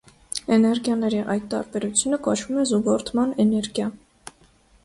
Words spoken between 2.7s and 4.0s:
զուգորդման էներգիա։